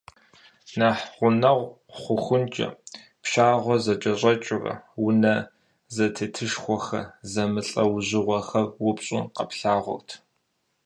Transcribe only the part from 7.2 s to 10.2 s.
зэмылӏэужьыгъуэхэр упщӏу къэплъагъурт.